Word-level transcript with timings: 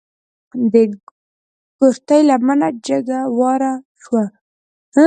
د 0.71 0.73
کورتۍ 1.77 2.21
لمنه 2.29 2.69
جګه 2.85 3.19
واره 3.39 3.73
شوه. 4.01 4.23